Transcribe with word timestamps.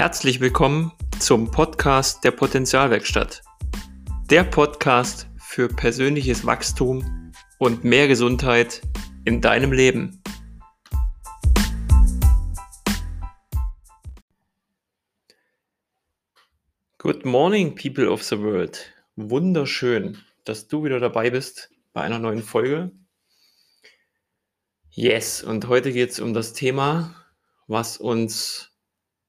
Herzlich 0.00 0.40
willkommen 0.40 0.92
zum 1.18 1.50
Podcast 1.50 2.24
der 2.24 2.30
Potenzialwerkstatt. 2.30 3.42
Der 4.30 4.44
Podcast 4.44 5.28
für 5.36 5.68
persönliches 5.68 6.46
Wachstum 6.46 7.34
und 7.58 7.84
mehr 7.84 8.08
Gesundheit 8.08 8.80
in 9.26 9.42
deinem 9.42 9.72
Leben. 9.72 10.22
Good 16.96 17.26
morning, 17.26 17.74
people 17.74 18.10
of 18.10 18.22
the 18.22 18.38
world. 18.38 18.90
Wunderschön, 19.16 20.16
dass 20.46 20.66
du 20.66 20.82
wieder 20.82 20.98
dabei 20.98 21.28
bist 21.28 21.68
bei 21.92 22.00
einer 22.00 22.18
neuen 22.18 22.42
Folge. 22.42 22.90
Yes, 24.92 25.42
und 25.42 25.68
heute 25.68 25.92
geht 25.92 26.08
es 26.12 26.20
um 26.20 26.32
das 26.32 26.54
Thema, 26.54 27.14
was 27.66 27.98
uns 27.98 28.69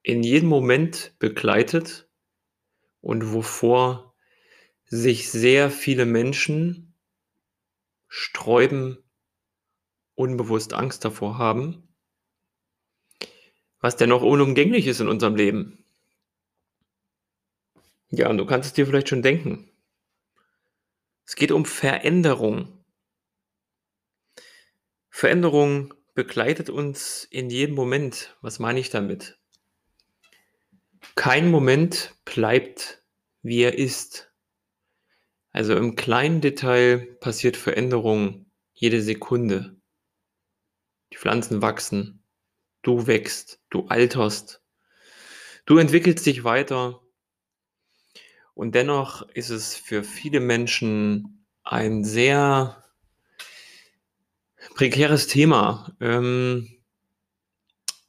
in 0.03 0.23
jedem 0.23 0.49
Moment 0.49 1.13
begleitet 1.19 2.09
und 3.01 3.33
wovor 3.33 4.15
sich 4.85 5.31
sehr 5.31 5.71
viele 5.71 6.05
Menschen 6.05 6.93
sträuben, 8.07 8.97
unbewusst 10.15 10.73
Angst 10.73 11.05
davor 11.05 11.37
haben, 11.37 11.87
was 13.79 13.95
dennoch 13.95 14.21
unumgänglich 14.21 14.87
ist 14.87 14.99
in 14.99 15.07
unserem 15.07 15.35
Leben. 15.35 15.85
Ja, 18.09 18.29
und 18.29 18.37
du 18.37 18.45
kannst 18.45 18.67
es 18.67 18.73
dir 18.73 18.85
vielleicht 18.85 19.07
schon 19.07 19.21
denken. 19.21 19.71
Es 21.25 21.35
geht 21.35 21.51
um 21.51 21.65
Veränderung. 21.65 22.83
Veränderung 25.09 25.93
begleitet 26.13 26.69
uns 26.69 27.23
in 27.23 27.49
jedem 27.49 27.75
Moment. 27.75 28.35
Was 28.41 28.59
meine 28.59 28.81
ich 28.81 28.89
damit? 28.89 29.40
Kein 31.15 31.49
Moment 31.51 32.15
bleibt, 32.25 33.03
wie 33.41 33.61
er 33.61 33.77
ist. 33.77 34.31
Also 35.51 35.75
im 35.75 35.95
kleinen 35.95 36.41
Detail 36.41 37.17
passiert 37.19 37.57
Veränderung 37.57 38.45
jede 38.73 39.01
Sekunde. 39.01 39.75
Die 41.11 41.17
Pflanzen 41.17 41.61
wachsen, 41.61 42.23
du 42.81 43.05
wächst, 43.07 43.59
du 43.69 43.87
alterst, 43.87 44.63
du 45.65 45.77
entwickelst 45.77 46.25
dich 46.25 46.43
weiter. 46.43 47.01
Und 48.53 48.75
dennoch 48.75 49.27
ist 49.29 49.49
es 49.49 49.75
für 49.75 50.03
viele 50.03 50.39
Menschen 50.39 51.45
ein 51.63 52.03
sehr 52.03 52.83
prekäres 54.75 55.27
Thema. 55.27 55.95
Ähm, 55.99 56.81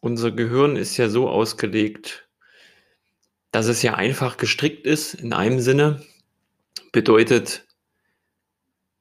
unser 0.01 0.31
Gehirn 0.31 0.77
ist 0.77 0.97
ja 0.97 1.09
so 1.09 1.29
ausgelegt, 1.29 2.29
dass 3.53 3.67
es 3.69 3.83
ja 3.83 3.95
einfach 3.95 4.39
gestrickt 4.39 4.87
ist 4.87 5.15
in 5.15 5.33
einem 5.33 5.61
Sinne, 5.61 6.03
bedeutet, 6.91 7.67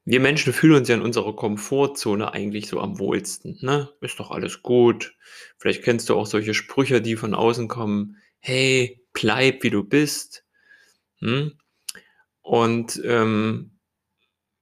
wir 0.03 0.19
Menschen 0.19 0.51
fühlen 0.51 0.75
uns 0.75 0.89
ja 0.89 0.95
in 0.95 1.01
unserer 1.01 1.35
Komfortzone 1.35 2.33
eigentlich 2.33 2.67
so 2.67 2.79
am 2.79 2.99
wohlsten. 2.99 3.57
Ne? 3.61 3.89
Ist 4.01 4.19
doch 4.19 4.31
alles 4.31 4.61
gut. 4.61 5.15
Vielleicht 5.57 5.83
kennst 5.83 6.09
du 6.09 6.15
auch 6.15 6.25
solche 6.25 6.53
Sprüche, 6.53 7.01
die 7.01 7.15
von 7.15 7.33
außen 7.33 7.67
kommen. 7.67 8.17
Hey, 8.39 9.01
bleib 9.13 9.63
wie 9.63 9.69
du 9.69 9.83
bist. 9.83 10.43
Hm? 11.19 11.57
Und 12.41 12.99
ähm, 13.05 13.77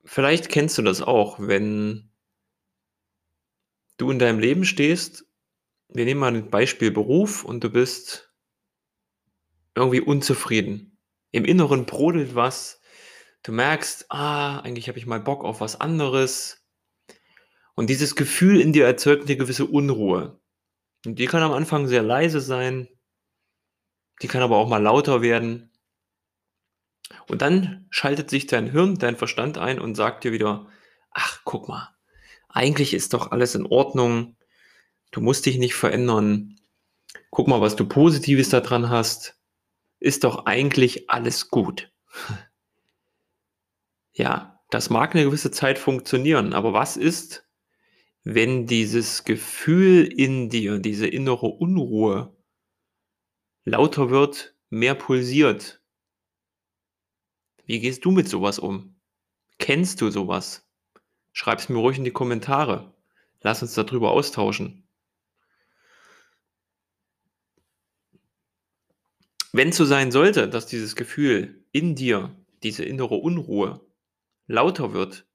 vielleicht 0.03 0.49
kennst 0.49 0.77
du 0.77 0.81
das 0.81 1.01
auch, 1.01 1.39
wenn 1.39 2.11
du 3.97 4.11
in 4.11 4.19
deinem 4.19 4.39
Leben 4.39 4.65
stehst. 4.65 5.25
Wir 5.87 6.05
nehmen 6.05 6.19
mal 6.19 6.35
ein 6.35 6.49
Beispiel 6.49 6.91
Beruf 6.91 7.43
und 7.43 7.63
du 7.63 7.69
bist 7.69 8.28
irgendwie 9.79 10.01
unzufrieden. 10.01 10.97
Im 11.31 11.45
Inneren 11.45 11.85
brodelt 11.85 12.35
was. 12.35 12.81
Du 13.43 13.51
merkst, 13.51 14.05
ah, 14.09 14.59
eigentlich 14.59 14.87
habe 14.87 14.99
ich 14.99 15.05
mal 15.05 15.19
Bock 15.19 15.43
auf 15.43 15.61
was 15.61 15.79
anderes. 15.79 16.65
Und 17.75 17.89
dieses 17.89 18.15
Gefühl 18.15 18.59
in 18.59 18.73
dir 18.73 18.85
erzeugt 18.85 19.27
eine 19.27 19.37
gewisse 19.37 19.65
Unruhe. 19.65 20.41
Und 21.05 21.19
die 21.19 21.27
kann 21.27 21.43
am 21.43 21.53
Anfang 21.53 21.87
sehr 21.87 22.03
leise 22.03 22.41
sein. 22.41 22.89
Die 24.21 24.27
kann 24.27 24.41
aber 24.41 24.57
auch 24.57 24.67
mal 24.67 24.81
lauter 24.81 25.21
werden. 25.21 25.71
Und 27.27 27.41
dann 27.41 27.87
schaltet 27.89 28.29
sich 28.29 28.47
dein 28.47 28.69
Hirn, 28.69 28.95
dein 28.95 29.15
Verstand 29.15 29.57
ein 29.57 29.79
und 29.79 29.95
sagt 29.95 30.23
dir 30.23 30.31
wieder, 30.31 30.67
ach, 31.11 31.41
guck 31.45 31.69
mal, 31.69 31.95
eigentlich 32.49 32.93
ist 32.93 33.13
doch 33.13 33.31
alles 33.31 33.55
in 33.55 33.65
Ordnung. 33.65 34.35
Du 35.11 35.21
musst 35.21 35.45
dich 35.45 35.57
nicht 35.57 35.75
verändern. 35.75 36.59
Guck 37.29 37.47
mal, 37.47 37.61
was 37.61 37.75
du 37.75 37.87
Positives 37.87 38.49
daran 38.49 38.89
hast 38.89 39.38
ist 39.99 40.23
doch 40.23 40.45
eigentlich 40.45 41.09
alles 41.09 41.49
gut. 41.49 41.91
Ja, 44.11 44.61
das 44.69 44.89
mag 44.89 45.15
eine 45.15 45.25
gewisse 45.25 45.51
Zeit 45.51 45.79
funktionieren, 45.79 46.53
aber 46.53 46.73
was 46.73 46.97
ist, 46.97 47.47
wenn 48.23 48.67
dieses 48.67 49.23
Gefühl 49.23 50.05
in 50.05 50.49
dir, 50.49 50.79
diese 50.79 51.07
innere 51.07 51.47
Unruhe 51.47 52.35
lauter 53.63 54.09
wird, 54.09 54.55
mehr 54.69 54.95
pulsiert? 54.95 55.81
Wie 57.65 57.79
gehst 57.79 58.03
du 58.03 58.11
mit 58.11 58.27
sowas 58.27 58.59
um? 58.59 58.99
Kennst 59.57 60.01
du 60.01 60.09
sowas? 60.09 60.67
Schreib 61.33 61.59
es 61.59 61.69
mir 61.69 61.77
ruhig 61.77 61.97
in 61.97 62.03
die 62.03 62.11
Kommentare. 62.11 62.93
Lass 63.41 63.61
uns 63.61 63.73
darüber 63.73 64.11
austauschen. 64.11 64.88
Wenn 69.51 69.69
es 69.69 69.77
so 69.77 69.85
sein 69.85 70.11
sollte, 70.11 70.47
dass 70.47 70.67
dieses 70.67 70.95
Gefühl 70.95 71.65
in 71.71 71.95
dir, 71.95 72.35
diese 72.63 72.83
innere 72.83 73.15
Unruhe, 73.15 73.81
lauter 74.47 74.93
wird, 74.93 75.25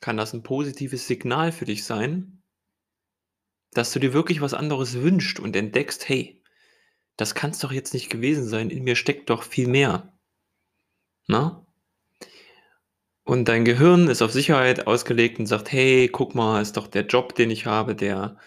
kann 0.00 0.16
das 0.16 0.32
ein 0.32 0.42
positives 0.42 1.06
Signal 1.06 1.52
für 1.52 1.64
dich 1.64 1.84
sein, 1.84 2.42
dass 3.72 3.92
du 3.92 3.98
dir 3.98 4.12
wirklich 4.12 4.40
was 4.40 4.54
anderes 4.54 4.94
wünschst 4.94 5.40
und 5.40 5.54
entdeckst, 5.56 6.08
hey, 6.08 6.42
das 7.16 7.34
kann 7.34 7.50
es 7.50 7.58
doch 7.58 7.72
jetzt 7.72 7.94
nicht 7.94 8.10
gewesen 8.10 8.46
sein, 8.46 8.70
in 8.70 8.84
mir 8.84 8.96
steckt 8.96 9.30
doch 9.30 9.42
viel 9.42 9.68
mehr. 9.68 10.12
Na? 11.26 11.66
Und 13.24 13.46
dein 13.46 13.64
Gehirn 13.64 14.08
ist 14.08 14.22
auf 14.22 14.32
Sicherheit 14.32 14.86
ausgelegt 14.86 15.38
und 15.38 15.46
sagt, 15.46 15.70
hey, 15.70 16.08
guck 16.08 16.34
mal, 16.34 16.62
ist 16.62 16.76
doch 16.76 16.86
der 16.88 17.06
Job, 17.06 17.34
den 17.34 17.50
ich 17.50 17.66
habe, 17.66 17.94
der, 17.94 18.38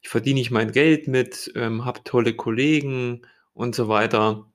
ich 0.00 0.08
verdiene 0.08 0.38
nicht 0.40 0.50
mein 0.50 0.72
Geld 0.72 1.08
mit, 1.08 1.52
ähm, 1.56 1.84
habe 1.84 2.04
tolle 2.04 2.34
Kollegen 2.34 3.26
und 3.54 3.74
so 3.74 3.88
weiter. 3.88 4.50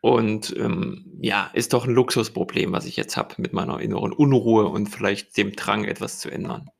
Und 0.00 0.54
ähm, 0.56 1.18
ja, 1.20 1.50
ist 1.54 1.72
doch 1.72 1.86
ein 1.86 1.94
Luxusproblem, 1.94 2.72
was 2.72 2.86
ich 2.86 2.96
jetzt 2.96 3.16
habe 3.16 3.36
mit 3.38 3.52
meiner 3.52 3.80
inneren 3.80 4.12
Unruhe 4.12 4.66
und 4.66 4.88
vielleicht 4.88 5.36
dem 5.36 5.52
Drang, 5.52 5.84
etwas 5.84 6.18
zu 6.18 6.28
ändern. 6.28 6.70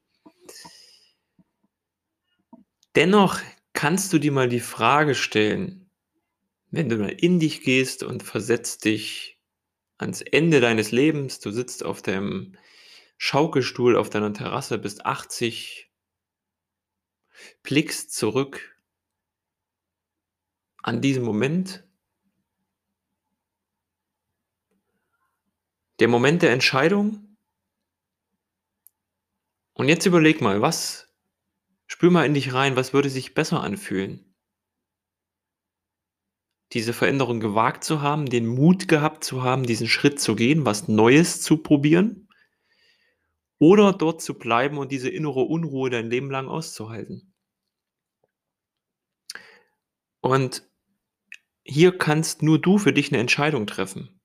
Dennoch 2.97 3.38
kannst 3.72 4.12
du 4.12 4.19
dir 4.19 4.32
mal 4.32 4.48
die 4.48 4.60
Frage 4.60 5.15
stellen, 5.15 5.88
wenn 6.70 6.88
du 6.88 6.97
mal 6.97 7.10
in 7.10 7.38
dich 7.38 7.62
gehst 7.62 8.03
und 8.03 8.22
versetzt 8.22 8.84
dich 8.84 9.38
ans 9.99 10.20
Ende 10.20 10.60
deines 10.60 10.91
Lebens, 10.91 11.38
du 11.38 11.53
sitzt 11.53 11.84
auf 11.84 12.03
dem 12.03 12.56
Schaukelstuhl 13.19 13.97
auf 13.97 14.10
deiner 14.10 14.32
Terrasse, 14.32 14.78
bist 14.78 15.06
80, 15.06 15.91
blickst 17.62 18.12
zurück 18.12 18.72
an 20.82 21.00
diesem 21.00 21.25
Moment, 21.25 21.84
der 26.00 26.09
Moment 26.09 26.43
der 26.43 26.53
Entscheidung. 26.53 27.37
Und 29.75 29.88
jetzt 29.88 30.05
überleg 30.05 30.40
mal, 30.40 30.61
was, 30.61 31.08
spür 31.87 32.11
mal 32.11 32.26
in 32.26 32.34
dich 32.34 32.52
rein, 32.52 32.76
was 32.76 32.93
würde 32.93 33.08
sich 33.08 33.34
besser 33.34 33.62
anfühlen? 33.62 34.34
Diese 36.73 36.93
Veränderung 36.93 37.38
gewagt 37.38 37.85
zu 37.85 38.00
haben, 38.00 38.26
den 38.26 38.46
Mut 38.46 38.88
gehabt 38.88 39.25
zu 39.25 39.43
haben, 39.43 39.64
diesen 39.64 39.88
Schritt 39.88 40.20
zu 40.20 40.35
gehen, 40.35 40.64
was 40.64 40.88
Neues 40.88 41.43
zu 41.43 41.58
probieren? 41.58 42.28
Oder 43.58 43.93
dort 43.93 44.23
zu 44.23 44.35
bleiben 44.35 44.78
und 44.78 44.90
diese 44.90 45.08
innere 45.08 45.43
Unruhe 45.43 45.90
dein 45.90 46.11
Leben 46.11 46.31
lang 46.31 46.49
auszuhalten? 46.49 47.32
Und 50.20 50.69
hier 51.64 51.97
kannst 51.97 52.43
nur 52.43 52.61
du 52.61 52.79
für 52.79 52.93
dich 52.93 53.12
eine 53.12 53.20
Entscheidung 53.20 53.67
treffen. 53.67 54.20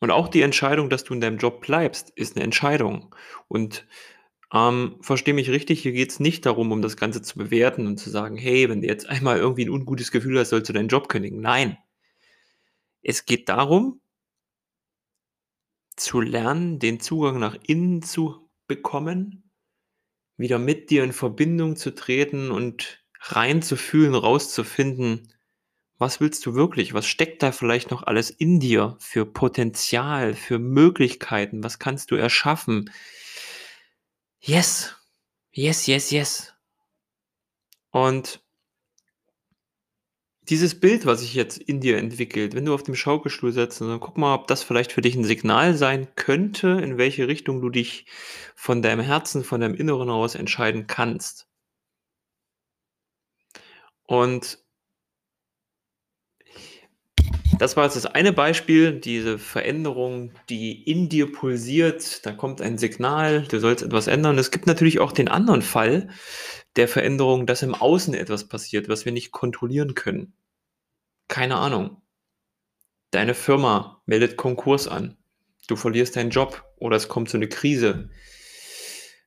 Und 0.00 0.10
auch 0.10 0.28
die 0.28 0.42
Entscheidung, 0.42 0.88
dass 0.88 1.04
du 1.04 1.14
in 1.14 1.20
deinem 1.20 1.38
Job 1.38 1.60
bleibst, 1.60 2.10
ist 2.10 2.36
eine 2.36 2.44
Entscheidung. 2.44 3.14
Und 3.48 3.86
ähm, 4.52 4.96
verstehe 5.02 5.34
mich 5.34 5.50
richtig, 5.50 5.82
hier 5.82 5.92
geht 5.92 6.10
es 6.10 6.20
nicht 6.20 6.46
darum, 6.46 6.72
um 6.72 6.82
das 6.82 6.96
Ganze 6.96 7.22
zu 7.22 7.38
bewerten 7.38 7.86
und 7.86 7.98
zu 7.98 8.10
sagen, 8.10 8.36
hey, 8.36 8.68
wenn 8.68 8.80
du 8.80 8.88
jetzt 8.88 9.08
einmal 9.08 9.38
irgendwie 9.38 9.64
ein 9.64 9.70
ungutes 9.70 10.10
Gefühl 10.10 10.38
hast, 10.38 10.50
sollst 10.50 10.68
du 10.68 10.72
deinen 10.72 10.88
Job 10.88 11.08
kündigen. 11.08 11.40
Nein. 11.40 11.76
Es 13.02 13.24
geht 13.26 13.48
darum, 13.48 14.00
zu 15.96 16.20
lernen, 16.20 16.78
den 16.78 16.98
Zugang 17.00 17.38
nach 17.38 17.56
innen 17.66 18.02
zu 18.02 18.50
bekommen, 18.66 19.50
wieder 20.36 20.58
mit 20.58 20.90
dir 20.90 21.04
in 21.04 21.12
Verbindung 21.12 21.76
zu 21.76 21.94
treten 21.94 22.50
und 22.50 23.04
reinzufühlen, 23.20 24.14
rauszufinden, 24.14 25.28
Was 26.00 26.18
willst 26.18 26.46
du 26.46 26.54
wirklich? 26.54 26.94
Was 26.94 27.06
steckt 27.06 27.42
da 27.42 27.52
vielleicht 27.52 27.90
noch 27.90 28.04
alles 28.04 28.30
in 28.30 28.58
dir 28.58 28.96
für 29.00 29.26
Potenzial, 29.26 30.32
für 30.32 30.58
Möglichkeiten? 30.58 31.62
Was 31.62 31.78
kannst 31.78 32.10
du 32.10 32.14
erschaffen? 32.14 32.90
Yes, 34.40 34.96
yes, 35.52 35.86
yes, 35.86 36.10
yes. 36.10 36.54
Und 37.90 38.42
dieses 40.48 40.80
Bild, 40.80 41.04
was 41.04 41.20
sich 41.20 41.34
jetzt 41.34 41.58
in 41.58 41.82
dir 41.82 41.98
entwickelt, 41.98 42.54
wenn 42.54 42.64
du 42.64 42.72
auf 42.72 42.82
dem 42.82 42.94
Schaukelstuhl 42.94 43.52
sitzt, 43.52 43.82
dann 43.82 44.00
guck 44.00 44.16
mal, 44.16 44.34
ob 44.34 44.46
das 44.46 44.62
vielleicht 44.62 44.92
für 44.92 45.02
dich 45.02 45.16
ein 45.16 45.24
Signal 45.24 45.76
sein 45.76 46.08
könnte, 46.16 46.80
in 46.82 46.96
welche 46.96 47.28
Richtung 47.28 47.60
du 47.60 47.68
dich 47.68 48.06
von 48.54 48.80
deinem 48.80 49.00
Herzen, 49.00 49.44
von 49.44 49.60
deinem 49.60 49.74
Inneren 49.74 50.08
aus 50.08 50.34
entscheiden 50.34 50.86
kannst. 50.86 51.46
Und 54.04 54.64
das 57.58 57.76
war 57.76 57.84
jetzt 57.84 57.96
das 57.96 58.06
eine 58.06 58.32
Beispiel, 58.32 58.92
diese 58.92 59.38
Veränderung, 59.38 60.32
die 60.48 60.82
in 60.82 61.08
dir 61.08 61.30
pulsiert. 61.30 62.24
Da 62.24 62.32
kommt 62.32 62.62
ein 62.62 62.78
Signal, 62.78 63.42
du 63.42 63.58
sollst 63.58 63.82
etwas 63.82 64.06
ändern. 64.06 64.38
Es 64.38 64.50
gibt 64.50 64.66
natürlich 64.66 65.00
auch 65.00 65.12
den 65.12 65.28
anderen 65.28 65.62
Fall 65.62 66.08
der 66.76 66.88
Veränderung, 66.88 67.46
dass 67.46 67.62
im 67.62 67.74
Außen 67.74 68.14
etwas 68.14 68.48
passiert, 68.48 68.88
was 68.88 69.04
wir 69.04 69.12
nicht 69.12 69.32
kontrollieren 69.32 69.94
können. 69.94 70.32
Keine 71.28 71.56
Ahnung. 71.56 72.02
Deine 73.10 73.34
Firma 73.34 74.02
meldet 74.06 74.36
Konkurs 74.36 74.86
an. 74.86 75.16
Du 75.66 75.76
verlierst 75.76 76.16
deinen 76.16 76.30
Job 76.30 76.64
oder 76.76 76.96
es 76.96 77.08
kommt 77.08 77.28
so 77.28 77.36
eine 77.36 77.48
Krise, 77.48 78.10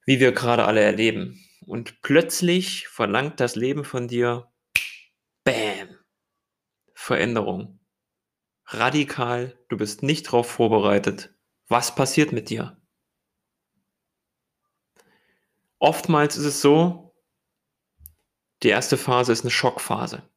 wie 0.06 0.20
wir 0.20 0.32
gerade 0.32 0.66
alle 0.66 0.82
erleben. 0.82 1.46
Und 1.66 2.02
plötzlich 2.02 2.88
verlangt 2.88 3.40
das 3.40 3.56
Leben 3.56 3.84
von 3.84 4.08
dir, 4.08 4.48
Bäm, 5.44 5.90
Veränderung 6.94 7.80
radikal, 8.66 9.58
du 9.70 9.78
bist 9.78 10.04
nicht 10.04 10.28
darauf 10.28 10.50
vorbereitet. 10.50 11.34
Was 11.68 11.96
passiert 11.96 12.32
mit 12.32 12.50
dir? 12.50 12.82
Oftmals 15.80 16.38
ist 16.38 16.46
es 16.46 16.62
so, 16.62 17.16
die 18.64 18.70
erste 18.70 18.98
Phase 18.98 19.34
ist 19.34 19.42
eine 19.42 19.52
Schockphase. 19.52 20.30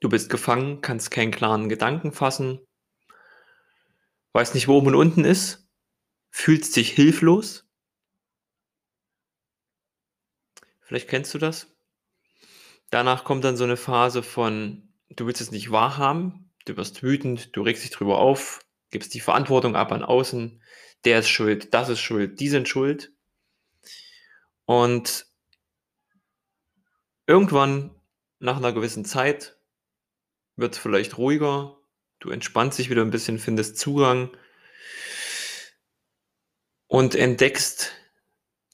Du 0.00 0.10
bist 0.10 0.28
gefangen, 0.28 0.82
kannst 0.82 1.10
keinen 1.10 1.30
klaren 1.30 1.70
Gedanken 1.70 2.12
fassen, 2.12 2.60
weißt 4.34 4.54
nicht, 4.54 4.68
wo 4.68 4.76
oben 4.76 4.88
und 4.88 4.94
unten 4.94 5.24
ist, 5.24 5.66
fühlst 6.30 6.76
dich 6.76 6.92
hilflos. 6.92 7.66
Vielleicht 10.80 11.08
kennst 11.08 11.32
du 11.32 11.38
das. 11.38 11.74
Danach 12.90 13.24
kommt 13.24 13.42
dann 13.42 13.56
so 13.56 13.64
eine 13.64 13.78
Phase 13.78 14.22
von, 14.22 14.92
du 15.08 15.26
willst 15.26 15.40
es 15.40 15.50
nicht 15.50 15.70
wahrhaben, 15.70 16.45
du 16.66 16.76
wirst 16.76 17.02
wütend, 17.02 17.56
du 17.56 17.62
regst 17.62 17.82
dich 17.84 17.90
drüber 17.90 18.18
auf, 18.18 18.60
gibst 18.90 19.14
die 19.14 19.20
Verantwortung 19.20 19.74
ab 19.74 19.92
an 19.92 20.02
außen, 20.02 20.62
der 21.04 21.20
ist 21.20 21.28
schuld, 21.28 21.72
das 21.72 21.88
ist 21.88 22.00
schuld, 22.00 22.38
die 22.40 22.48
sind 22.48 22.68
schuld. 22.68 23.12
Und 24.64 25.26
irgendwann, 27.26 27.94
nach 28.38 28.56
einer 28.56 28.72
gewissen 28.72 29.04
Zeit, 29.04 29.56
wird 30.56 30.74
es 30.74 30.78
vielleicht 30.78 31.16
ruhiger, 31.18 31.78
du 32.18 32.30
entspannst 32.30 32.78
dich 32.78 32.90
wieder 32.90 33.02
ein 33.02 33.10
bisschen, 33.10 33.38
findest 33.38 33.78
Zugang 33.78 34.36
und 36.88 37.14
entdeckst 37.14 37.92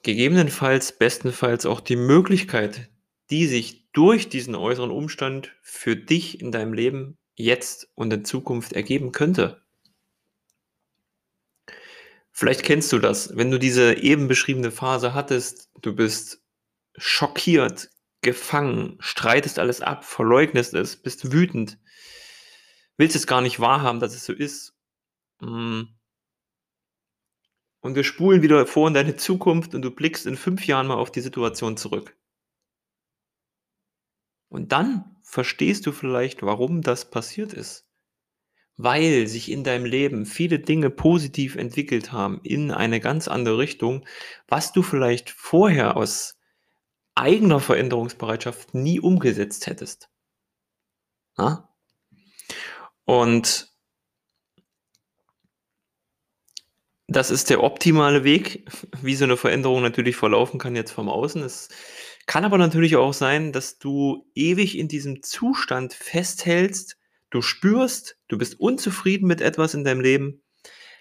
gegebenenfalls, 0.03 0.93
bestenfalls 0.99 1.67
auch 1.67 1.81
die 1.81 1.97
Möglichkeit, 1.97 2.91
die 3.31 3.47
sich 3.47 3.91
durch 3.93 4.29
diesen 4.29 4.55
äußeren 4.55 4.91
Umstand 4.91 5.55
für 5.63 5.97
dich 5.97 6.41
in 6.41 6.51
deinem 6.51 6.73
Leben 6.73 7.19
jetzt 7.35 7.89
und 7.95 8.13
in 8.13 8.25
Zukunft 8.25 8.73
ergeben 8.73 9.13
könnte. 9.13 9.63
Vielleicht 12.31 12.63
kennst 12.63 12.93
du 12.93 12.99
das, 12.99 13.37
wenn 13.37 13.51
du 13.51 13.59
diese 13.59 13.95
eben 13.95 14.27
beschriebene 14.27 14.71
Phase 14.71 15.13
hattest, 15.15 15.71
du 15.81 15.95
bist 15.95 16.43
schockiert, 16.97 17.91
gefangen, 18.23 18.97
streitest 19.01 19.59
alles 19.59 19.83
ab, 19.83 20.05
verleugnest 20.05 20.75
es, 20.75 20.97
bist 20.97 21.33
wütend, 21.33 21.79
willst 22.97 23.17
es 23.17 23.27
gar 23.27 23.43
nicht 23.43 23.61
wahrhaben, 23.61 24.01
dass 24.01 24.15
es 24.15 24.25
so 24.25 24.33
ist. 24.33 24.75
Mm. 25.41 25.83
Und 27.81 27.97
wir 27.97 28.05
spulen 28.05 28.43
wieder 28.43 28.65
vor 28.67 28.87
in 28.87 28.95
deine 28.95 29.17
Zukunft 29.17 29.75
und 29.75 29.83
du 29.83 29.91
blickst 29.91 30.27
in 30.27 30.37
fünf 30.37 30.67
Jahren 30.67 30.87
mal 30.87 30.95
auf 30.95 31.11
die 31.11 31.21
Situation 31.21 31.77
zurück. 31.77 32.17
Und 34.53 34.71
dann 34.71 35.17
verstehst 35.23 35.87
du 35.87 35.93
vielleicht, 35.93 36.43
warum 36.43 36.83
das 36.83 37.09
passiert 37.09 37.55
ist. 37.55 37.87
Weil 38.77 39.27
sich 39.27 39.51
in 39.51 39.65
deinem 39.65 39.87
Leben 39.87 40.27
viele 40.27 40.59
Dinge 40.59 40.91
positiv 40.91 41.57
entwickelt 41.57 42.13
haben 42.13 42.39
in 42.43 42.71
eine 42.71 43.01
ganz 43.01 43.29
andere 43.29 43.57
Richtung, 43.57 44.07
was 44.49 44.73
du 44.73 44.83
vielleicht 44.83 45.31
vorher 45.31 45.97
aus 45.97 46.39
eigener 47.15 47.61
Veränderungsbereitschaft 47.61 48.75
nie 48.75 49.01
umgesetzt 49.01 49.67
hättest. 49.69 50.11
Na? 51.39 51.71
Und 53.05 53.73
das 57.09 57.31
ist 57.31 57.49
der 57.49 57.63
optimale 57.63 58.23
Weg, 58.23 58.71
wie 59.01 59.15
so 59.15 59.25
eine 59.25 59.39
Veränderung 59.39 59.81
natürlich 59.81 60.17
verlaufen 60.17 60.59
kann 60.61 60.77
jetzt 60.77 60.93
vom 60.93 61.09
Außen. 61.09 61.43
Es 61.43 61.71
kann 62.27 62.45
aber 62.45 62.59
natürlich 62.59 62.97
auch 62.97 63.13
sein, 63.13 63.53
dass 63.53 63.79
du 63.79 64.27
ewig 64.35 64.79
in 64.79 64.89
diesem 64.89 65.23
Zustand 65.23 65.93
festhältst, 65.93 66.97
du 67.31 67.43
spürst, 67.43 68.17
du 68.29 68.39
bist 68.39 68.59
unzufrieden 68.61 69.27
mit 69.27 69.41
etwas 69.41 69.75
in 69.75 69.85
deinem 69.85 70.01
Leben, 70.01 70.43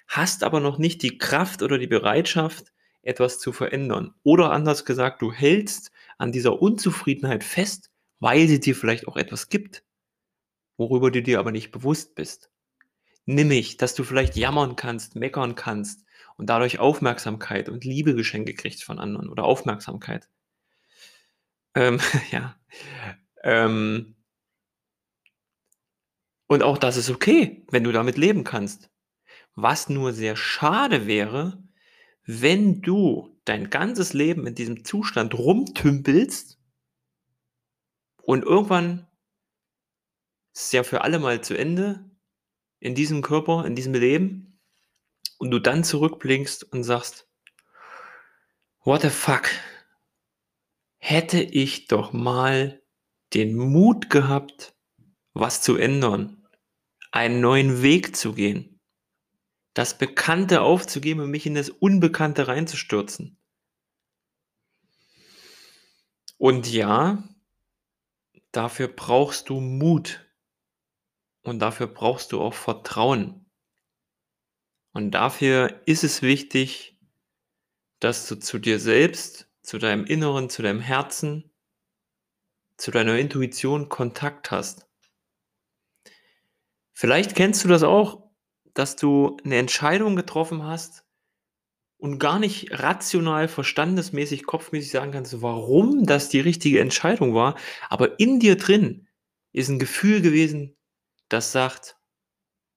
hast 0.08 0.44
aber 0.44 0.60
noch 0.60 0.78
nicht 0.78 1.04
die 1.04 1.18
Kraft 1.18 1.62
oder 1.62 1.78
die 1.78 1.88
Bereitschaft, 1.88 2.72
etwas 3.04 3.40
zu 3.40 3.52
verändern. 3.52 4.14
Oder 4.24 4.52
anders 4.52 4.86
gesagt, 4.86 5.22
du 5.22 5.32
hältst 5.32 5.92
an 6.18 6.32
dieser 6.32 6.62
Unzufriedenheit 6.62 7.44
fest, 7.44 7.90
weil 8.20 8.48
sie 8.48 8.60
dir 8.60 8.76
vielleicht 8.76 9.08
auch 9.08 9.18
etwas 9.18 9.50
gibt, 9.50 9.84
worüber 10.78 11.12
du 11.12 11.22
dir 11.22 11.40
aber 11.40 11.52
nicht 11.52 11.72
bewusst 11.72 12.16
bist. 12.16 12.52
Nämlich, 13.26 13.78
dass 13.78 13.96
du 13.96 14.04
vielleicht 14.04 14.36
jammern 14.36 14.76
kannst, 14.76 15.16
meckern 15.16 15.56
kannst 15.56 16.06
und 16.38 16.50
dadurch 16.50 16.80
Aufmerksamkeit 16.80 17.70
und 17.70 17.86
Liebe 17.86 18.16
Geschenke 18.16 18.54
kriegst 18.54 18.84
von 18.84 19.00
anderen 19.00 19.30
oder 19.30 19.44
Aufmerksamkeit. 19.44 20.28
Ähm, 21.76 22.00
ja. 22.32 22.56
Ähm, 23.44 24.16
und 26.48 26.64
auch 26.64 26.78
das 26.78 26.98
ist 26.98 27.10
okay, 27.10 27.66
wenn 27.72 27.84
du 27.84 27.92
damit 27.92 28.18
leben 28.18 28.44
kannst. 28.44 28.90
Was 29.56 29.90
nur 29.90 30.14
sehr 30.14 30.36
schade 30.36 31.08
wäre, 31.08 31.64
wenn 32.26 32.82
du 32.82 33.40
dein 33.46 33.70
ganzes 33.70 34.14
Leben 34.14 34.48
in 34.48 34.56
diesem 34.56 34.86
Zustand 34.86 35.34
rumtümpelst 35.34 36.60
und 38.22 38.44
irgendwann 38.44 39.08
ist 40.54 40.74
ja 40.74 40.84
für 40.84 41.02
alle 41.02 41.20
mal 41.20 41.42
zu 41.42 41.58
Ende 41.58 42.10
in 42.80 42.96
diesem 42.96 43.22
Körper, 43.22 43.66
in 43.66 43.76
diesem 43.76 43.94
Leben 43.94 44.60
und 45.38 45.52
du 45.52 45.60
dann 45.60 45.84
zurückblickst 45.84 46.64
und 46.72 46.84
sagst, 46.84 47.28
what 48.84 49.02
the 49.02 49.10
fuck, 49.10 49.50
hätte 51.02 51.42
ich 51.42 51.88
doch 51.88 52.14
mal 52.14 52.82
den 53.34 53.58
Mut 53.58 54.10
gehabt, 54.10 54.76
was 55.34 55.62
zu 55.62 55.76
ändern, 55.76 56.48
einen 57.12 57.42
neuen 57.42 57.82
Weg 57.82 58.16
zu 58.16 58.34
gehen, 58.34 58.80
das 59.74 59.98
Bekannte 59.98 60.62
aufzugeben 60.62 61.22
und 61.22 61.32
mich 61.32 61.46
in 61.46 61.56
das 61.56 61.70
Unbekannte 61.70 62.48
reinzustürzen. 62.48 63.38
Und 66.38 66.72
ja, 66.72 67.24
dafür 68.52 68.88
brauchst 68.88 69.50
du 69.50 69.60
Mut 69.60 70.26
und 71.42 71.60
dafür 71.60 71.88
brauchst 71.88 72.32
du 72.32 72.40
auch 72.40 72.54
Vertrauen. 72.54 73.50
Und 74.94 75.12
dafür 75.12 75.82
ist 75.86 76.04
es 76.04 76.22
wichtig, 76.22 77.00
dass 78.00 78.28
du 78.28 78.36
zu 78.36 78.60
dir 78.60 78.80
selbst 78.80 79.51
zu 79.62 79.78
deinem 79.78 80.06
Inneren, 80.06 80.50
zu 80.50 80.62
deinem 80.62 80.82
Herzen, 80.82 81.52
zu 82.78 82.92
deiner 82.92 83.18
Intuition 83.18 83.90
Kontakt 83.90 84.52
hast. 84.52 84.88
Vielleicht 86.94 87.36
kennst 87.36 87.64
du 87.64 87.68
das 87.68 87.84
auch, 87.84 88.30
dass 88.74 88.96
du 88.96 89.38
eine 89.44 89.58
Entscheidung 89.58 90.16
getroffen 90.16 90.64
hast 90.64 91.04
und 91.98 92.18
gar 92.18 92.40
nicht 92.40 92.72
rational, 92.72 93.48
verstandesmäßig, 93.48 94.46
kopfmäßig 94.46 94.92
sagen 94.92 95.12
kannst, 95.12 95.42
warum 95.42 96.06
das 96.06 96.30
die 96.30 96.40
richtige 96.40 96.80
Entscheidung 96.80 97.36
war, 97.36 97.56
aber 97.90 98.20
in 98.20 98.40
dir 98.40 98.58
drin 98.58 99.08
ist 99.52 99.70
ein 99.70 99.80
Gefühl 99.80 100.22
gewesen, 100.22 100.76
das 101.30 101.52
sagt, 101.52 101.98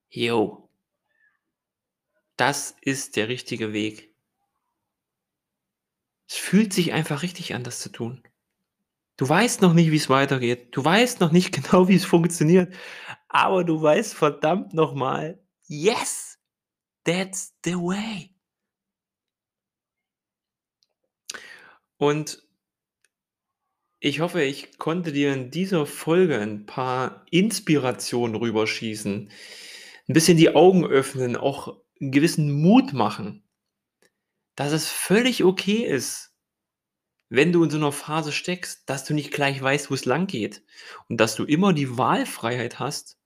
yo, 0.09 0.71
das 2.37 2.77
ist 2.81 3.17
der 3.17 3.29
richtige 3.29 3.73
Weg. 3.73 4.14
Es 6.29 6.37
fühlt 6.37 6.73
sich 6.73 6.93
einfach 6.93 7.23
richtig 7.23 7.55
an, 7.55 7.65
das 7.65 7.81
zu 7.81 7.91
tun. 7.91 8.23
Du 9.17 9.29
weißt 9.29 9.63
noch 9.63 9.75
nicht, 9.75 9.91
wie 9.93 9.97
es 9.97 10.09
weitergeht. 10.11 10.69
Du 10.73 10.85
weißt 10.85 11.21
noch 11.21 11.33
nicht 11.33 11.53
genau, 11.53 11.89
wie 11.89 11.97
es 11.97 12.05
funktioniert. 12.05 12.75
Aber 13.29 13.65
du 13.65 13.81
weißt 13.81 14.15
verdammt 14.15 14.75
nochmal, 14.75 15.41
yes, 15.67 16.39
that's 17.05 17.55
the 17.65 17.75
way. 17.75 18.31
Und 21.97 22.43
ich 24.01 24.21
hoffe, 24.21 24.43
ich 24.43 24.79
konnte 24.79 25.13
dir 25.13 25.33
in 25.33 25.51
dieser 25.51 25.87
Folge 25.87 26.39
ein 26.39 26.67
paar 26.67 27.25
Inspirationen 27.31 28.37
rüberschießen, 28.37 29.31
ein 30.09 30.13
bisschen 30.13 30.37
die 30.37 30.55
Augen 30.55 30.85
öffnen, 30.85 31.37
auch 31.37 31.81
einen 32.01 32.11
gewissen 32.11 32.53
Mut 32.53 32.93
machen, 32.93 33.44
dass 34.57 34.73
es 34.73 34.89
völlig 34.89 35.45
okay 35.45 35.85
ist, 35.85 36.33
wenn 37.29 37.53
du 37.53 37.65
in 37.65 37.71
so 37.71 37.79
einer 37.79 37.93
Phase 37.93 38.33
steckst, 38.33 38.89
dass 38.89 39.05
du 39.05 39.15
nicht 39.15 39.33
gleich 39.33 39.61
weißt, 39.61 39.91
wo 39.91 39.95
es 39.95 40.05
lang 40.05 40.27
geht 40.27 40.63
und 41.09 41.21
dass 41.21 41.35
du 41.35 41.45
immer 41.45 41.73
die 41.73 41.97
Wahlfreiheit 41.97 42.79
hast, 42.79 43.19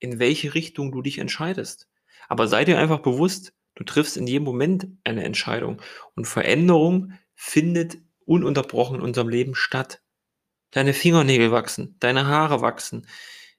in 0.00 0.18
welche 0.18 0.54
Richtung 0.54 0.92
du 0.92 1.02
dich 1.02 1.18
entscheidest. 1.18 1.88
Aber 2.28 2.48
sei 2.48 2.64
dir 2.64 2.78
einfach 2.78 3.00
bewusst, 3.00 3.52
du 3.74 3.84
triffst 3.84 4.16
in 4.16 4.26
jedem 4.26 4.44
Moment 4.44 4.88
eine 5.04 5.24
Entscheidung 5.24 5.80
und 6.14 6.26
Veränderung 6.26 7.12
findet 7.34 7.98
ununterbrochen 8.24 8.96
in 8.96 9.02
unserem 9.02 9.28
Leben 9.28 9.54
statt. 9.54 10.02
Deine 10.70 10.94
Fingernägel 10.94 11.52
wachsen, 11.52 11.96
deine 12.00 12.26
Haare 12.26 12.60
wachsen, 12.60 13.06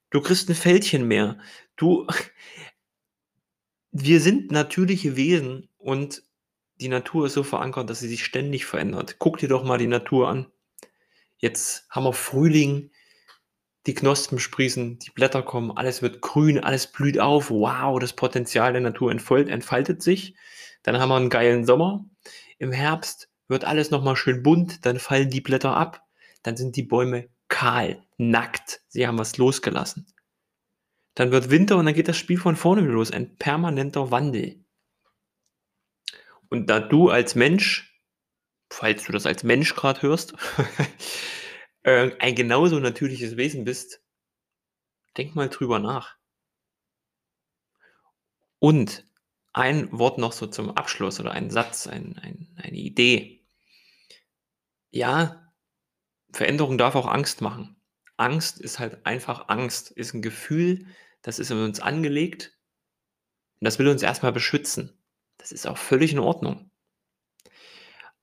du 0.10 0.20
kriegst 0.22 0.50
ein 0.50 0.56
Fältchen 0.56 1.08
mehr. 1.08 1.38
Du 1.76 2.08
wir 3.92 4.20
sind 4.20 4.52
natürliche 4.52 5.16
Wesen 5.16 5.70
und 5.78 6.24
die 6.80 6.90
Natur 6.90 7.26
ist 7.28 7.34
so 7.34 7.44
verankert, 7.44 7.90
dass 7.90 8.00
sie 8.00 8.08
sich 8.08 8.26
ständig 8.26 8.66
verändert. 8.66 9.18
Guck 9.20 9.38
dir 9.38 9.50
doch 9.50 9.64
mal 9.64 9.78
die 9.78 9.88
Natur 9.88 10.28
an. 10.28 10.48
Jetzt 11.38 11.88
haben 11.90 12.06
wir 12.06 12.14
Frühling, 12.14 12.92
die 13.88 13.94
Knospen 13.94 14.40
sprießen, 14.40 15.00
die 15.00 15.12
Blätter 15.12 15.44
kommen, 15.44 15.72
alles 15.72 16.02
wird 16.02 16.22
grün, 16.22 16.60
alles 16.60 16.88
blüht 16.92 17.20
auf. 17.20 17.52
Wow, 17.52 18.00
das 18.00 18.14
Potenzial 18.14 18.74
der 18.74 18.82
Natur 18.82 19.12
entfaltet 19.12 20.02
sich. 20.02 20.36
Dann 20.84 21.00
haben 21.00 21.10
wir 21.10 21.16
einen 21.16 21.30
geilen 21.30 21.66
Sommer. 21.66 22.06
Im 22.58 22.72
Herbst 22.72 23.30
wird 23.48 23.66
alles 23.66 23.92
nochmal 23.92 24.16
schön 24.16 24.44
bunt, 24.44 24.86
dann 24.86 24.98
fallen 24.98 25.30
die 25.30 25.42
Blätter 25.42 25.76
ab 25.76 26.06
dann 26.46 26.58
sind 26.58 26.76
die 26.76 26.84
Bäume 26.84 27.30
kahl, 27.48 28.04
nackt. 28.18 28.82
Sie 28.88 29.08
haben 29.08 29.18
was 29.18 29.38
losgelassen. 29.38 30.06
Dann 31.16 31.32
wird 31.32 31.50
Winter 31.50 31.78
und 31.78 31.86
dann 31.86 31.96
geht 31.96 32.08
das 32.08 32.18
Spiel 32.18 32.38
von 32.38 32.56
vorne 32.56 32.84
wieder 32.84 32.94
los. 32.94 33.12
Ein 33.12 33.36
permanenter 33.38 34.12
Wandel. 34.12 34.64
Und 36.50 36.70
da 36.70 36.80
du 36.80 37.10
als 37.10 37.36
Mensch, 37.36 38.00
falls 38.72 39.06
du 39.06 39.12
das 39.12 39.26
als 39.26 39.44
Mensch 39.44 39.76
gerade 39.76 40.02
hörst, 40.02 40.34
äh, 41.84 42.12
ein 42.20 42.36
genauso 42.36 42.80
natürliches 42.80 43.38
Wesen 43.38 43.66
bist, 43.66 44.02
denk 45.18 45.36
mal 45.36 45.50
drüber 45.50 45.80
nach. 45.80 46.18
Und 48.60 49.06
ein 49.54 49.92
Wort 49.98 50.18
noch 50.18 50.34
so 50.34 50.48
zum 50.48 50.72
Abschluss 50.72 51.20
oder 51.20 51.32
ein 51.32 51.50
Satz, 51.50 51.88
ein, 51.88 52.18
ein, 52.18 52.48
eine 52.58 52.78
Idee. 52.78 53.46
Ja, 54.92 55.54
Veränderung 56.32 56.78
darf 56.78 56.96
auch 56.96 57.08
Angst 57.08 57.42
machen. 57.42 57.76
Angst 58.18 58.60
ist 58.60 58.80
halt 58.80 59.06
einfach 59.06 59.50
Angst, 59.50 59.92
ist 59.92 60.14
ein 60.14 60.22
Gefühl, 60.22 60.86
das 61.22 61.40
ist 61.40 61.52
in 61.52 61.58
uns 61.58 61.80
angelegt 61.80 62.58
und 63.60 63.66
das 63.66 63.80
will 63.80 63.88
uns 63.88 64.04
erstmal 64.04 64.32
beschützen. 64.32 64.98
Das 65.46 65.52
ist 65.52 65.68
auch 65.68 65.78
völlig 65.78 66.12
in 66.12 66.18
Ordnung. 66.18 66.72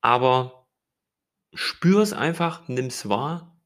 Aber 0.00 0.66
spür 1.54 2.02
es 2.02 2.12
einfach, 2.12 2.66
nimm 2.66 2.86
es 2.86 3.08
wahr, 3.08 3.62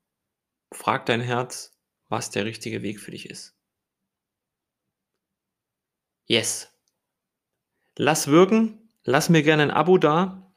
frag 0.72 1.06
dein 1.06 1.22
Herz, 1.22 1.74
was 2.10 2.28
der 2.28 2.44
richtige 2.44 2.82
Weg 2.82 3.00
für 3.00 3.12
dich 3.12 3.30
ist. 3.30 3.56
Yes. 6.26 6.70
Lass 7.96 8.26
wirken, 8.26 8.90
lass 9.04 9.30
mir 9.30 9.42
gerne 9.42 9.62
ein 9.62 9.70
Abo 9.70 9.96
da. 9.96 10.54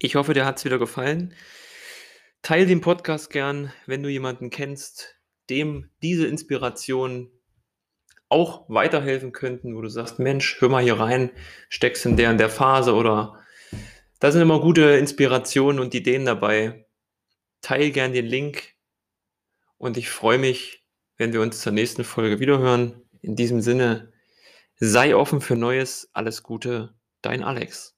Ich 0.00 0.16
hoffe, 0.16 0.34
dir 0.34 0.44
hat 0.44 0.58
es 0.58 0.64
wieder 0.64 0.80
gefallen. 0.80 1.32
Teil 2.42 2.66
den 2.66 2.80
Podcast 2.80 3.30
gern, 3.30 3.72
wenn 3.86 4.02
du 4.02 4.08
jemanden 4.08 4.50
kennst, 4.50 5.14
dem 5.48 5.92
diese 6.02 6.26
Inspirationen 6.26 7.30
auch 8.28 8.68
weiterhelfen 8.68 9.32
könnten, 9.32 9.76
wo 9.76 9.80
du 9.80 9.88
sagst, 9.88 10.18
Mensch, 10.18 10.60
hör 10.60 10.68
mal 10.68 10.82
hier 10.82 10.98
rein, 10.98 11.30
steckst 11.68 12.06
in 12.06 12.16
der 12.16 12.30
in 12.30 12.38
der 12.38 12.50
Phase 12.50 12.94
oder 12.94 13.40
da 14.18 14.32
sind 14.32 14.42
immer 14.42 14.60
gute 14.60 14.82
Inspirationen 14.96 15.80
und 15.80 15.94
Ideen 15.94 16.24
dabei. 16.24 16.86
Teil 17.60 17.90
gern 17.90 18.12
den 18.12 18.26
Link 18.26 18.74
und 19.78 19.96
ich 19.96 20.10
freue 20.10 20.38
mich, 20.38 20.84
wenn 21.16 21.32
wir 21.32 21.40
uns 21.40 21.60
zur 21.60 21.72
nächsten 21.72 22.04
Folge 22.04 22.40
wiederhören. 22.40 23.02
In 23.22 23.36
diesem 23.36 23.60
Sinne, 23.60 24.12
sei 24.76 25.16
offen 25.16 25.40
für 25.40 25.56
Neues, 25.56 26.10
alles 26.12 26.42
Gute, 26.42 26.94
dein 27.22 27.42
Alex. 27.42 27.95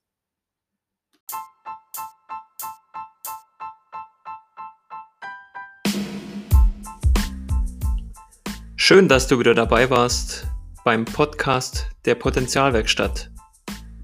Schön, 8.89 9.07
dass 9.07 9.27
du 9.27 9.37
wieder 9.37 9.53
dabei 9.53 9.91
warst 9.91 10.47
beim 10.83 11.05
Podcast 11.05 11.91
der 12.05 12.15
Potenzialwerkstatt. 12.15 13.29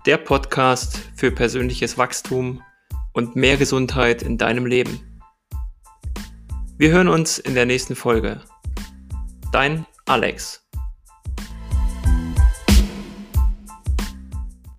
Der 0.05 0.17
Podcast 0.17 0.99
für 1.15 1.31
persönliches 1.31 1.97
Wachstum 1.97 2.61
und 3.11 3.35
mehr 3.35 3.57
Gesundheit 3.57 4.21
in 4.21 4.37
deinem 4.37 4.67
Leben. 4.67 5.23
Wir 6.77 6.91
hören 6.91 7.07
uns 7.07 7.39
in 7.39 7.55
der 7.55 7.65
nächsten 7.65 7.95
Folge. 7.95 8.41
Dein 9.51 9.87
Alex. 10.05 10.64